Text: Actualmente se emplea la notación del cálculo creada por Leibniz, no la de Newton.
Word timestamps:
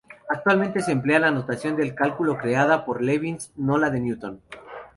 Actualmente 0.29 0.81
se 0.81 0.93
emplea 0.93 1.19
la 1.19 1.29
notación 1.29 1.75
del 1.75 1.93
cálculo 1.93 2.35
creada 2.35 2.85
por 2.85 3.03
Leibniz, 3.03 3.51
no 3.55 3.77
la 3.77 3.91
de 3.91 3.99
Newton. 3.99 4.41